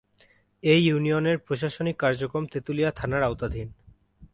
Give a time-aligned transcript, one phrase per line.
[0.63, 3.67] এ ইউনিয়নের প্রশাসনিক কার্যক্রম তেতুলিয়া থানার আওতাধীন।